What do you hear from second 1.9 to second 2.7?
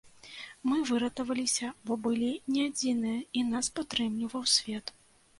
былі не